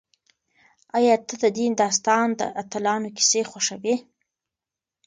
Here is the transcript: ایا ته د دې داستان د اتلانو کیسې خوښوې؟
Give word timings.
ایا 0.97 1.15
ته 1.27 1.35
د 1.43 1.45
دې 1.57 1.65
داستان 1.81 2.27
د 2.39 2.41
اتلانو 2.61 3.09
کیسې 3.17 3.41
خوښوې؟ 3.49 3.95